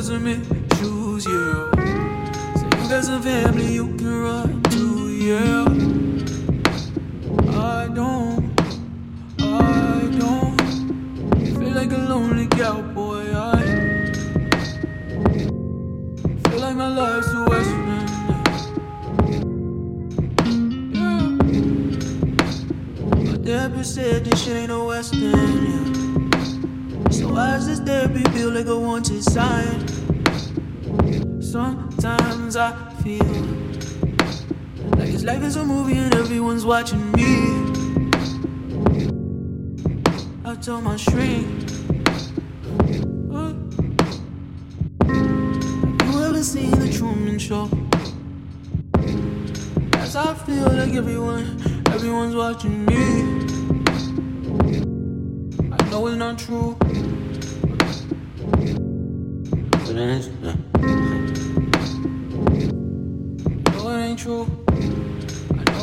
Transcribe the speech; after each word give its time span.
got 0.00 0.06
some 0.06 0.26
issues, 0.26 1.26
yeah. 1.26 1.70
Say 2.56 2.64
you 2.64 2.88
got 2.88 3.04
some 3.04 3.22
family 3.22 3.74
you 3.74 3.86
can 3.96 4.22
run 4.22 4.62
to, 4.62 5.10
yeah. 5.10 5.64
I 7.50 7.88
don't, 7.92 8.60
I 9.40 10.08
don't 10.18 10.58
feel 11.38 11.72
like 11.72 11.92
a 11.92 11.98
lonely 12.08 12.46
cowboy. 12.46 13.30
I 13.34 13.62
feel 16.48 16.60
like 16.60 16.76
my 16.76 16.88
life's 16.88 17.28
a 17.28 17.44
western. 17.50 18.08
Yeah. 20.94 21.28
My 23.26 23.36
therapist 23.44 23.94
said 23.94 24.24
this 24.24 24.48
ain't 24.48 24.72
a 24.72 24.82
western. 24.82 25.49
Therapy 28.20 28.38
feel 28.38 28.50
like 28.50 28.66
a 28.66 28.78
wanted 28.78 29.22
sign? 29.22 29.88
Sometimes 31.40 32.56
I 32.56 32.72
feel 33.02 33.24
like 34.96 35.10
this 35.12 35.22
life 35.22 35.42
is 35.42 35.56
a 35.56 35.64
movie 35.64 35.96
and 35.96 36.14
everyone's 36.14 36.64
watching 36.64 37.12
me. 37.12 37.36
I 40.44 40.54
told 40.56 40.84
my 40.84 40.96
shrink. 40.96 41.46
you 46.02 46.22
ever 46.22 46.42
seen 46.42 46.72
the 46.72 46.92
Truman 46.92 47.38
Show? 47.38 47.70
As 49.94 50.16
I 50.16 50.34
feel 50.34 50.68
like 50.72 50.94
everyone, 50.94 51.58
everyone's 51.86 52.34
watching 52.34 52.84
me. 52.84 52.96
I 55.72 55.90
know 55.90 56.06
it's 56.06 56.16
not 56.16 56.38
true. 56.38 56.76
No, 58.40 58.48
it 63.88 64.02
ain't 64.02 64.26
know 64.26 64.46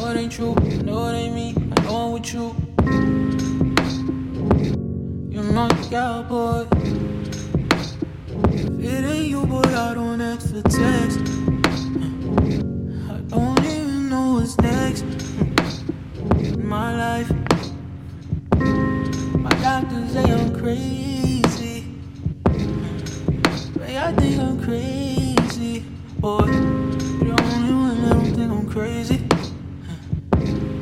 it 0.09 0.17
ain't 0.17 0.39
know 0.85 1.07
it 1.09 1.13
ain't 1.13 1.35
me. 1.35 1.55
I 1.77 1.81
know 1.83 1.95
I'm 1.95 2.11
with 2.13 2.33
you. 2.33 2.55
You're 5.29 5.43
my 5.53 5.67
cowboy. 5.89 6.65
If 8.51 8.83
it 8.83 9.05
ain't 9.05 9.27
you, 9.27 9.45
boy, 9.45 9.61
I 9.61 9.93
don't 9.93 10.21
ask 10.21 10.49
for 10.49 10.61
text. 10.63 11.19
I 13.11 13.17
don't 13.29 13.59
even 13.65 14.09
know 14.09 14.33
what's 14.35 14.57
next 14.59 15.03
in 16.39 16.67
my 16.67 16.95
life. 16.97 17.31
My 19.35 19.51
doctors 19.61 20.11
say 20.13 20.23
I'm 20.23 20.55
crazy. 20.59 21.16
I 24.07 24.11
think 24.13 24.39
I'm 24.39 24.57
crazy. 24.63 25.83
Boy, 26.19 26.45
you're 26.45 27.35
the 27.35 27.43
only 27.43 27.73
one 27.73 28.01
that 28.03 28.13
don't 28.13 28.33
think 28.35 28.51
I'm 28.53 28.69
crazy. 28.69 29.17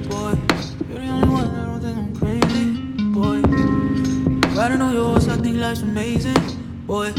Boy, 0.08 0.38
you're 0.88 1.00
the 1.00 1.08
only 1.08 1.30
one 1.30 1.50
that 1.52 1.66
don't 1.66 1.82
think 1.82 1.98
I'm 1.98 2.16
crazy. 2.16 2.66
Boy, 3.18 3.42
riding 4.56 4.80
on 4.80 4.94
your 4.94 5.06
horse, 5.06 5.28
I 5.28 5.38
think 5.38 5.58
life's 5.58 5.82
amazing. 5.82 6.38
Boy, 6.86 7.14